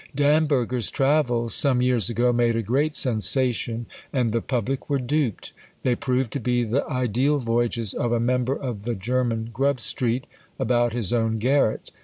[0.15, 5.93] Damberger's Travels some years ago made a great sensation and the public were duped; they
[5.93, 10.25] proved to be the ideal voyages of a member of the German Grub street,
[10.57, 11.91] about his own garret.